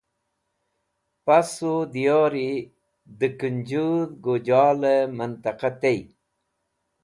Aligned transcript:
Passu 1.29 1.73
Diyori 1.93 2.47
de 3.19 3.27
Kunjudh 3.39 4.13
Gojal 4.25 4.81
e 4.95 4.97
Mantaqa 5.17 5.69
tey 5.81 5.99